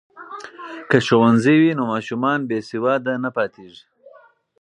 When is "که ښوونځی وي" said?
0.89-1.71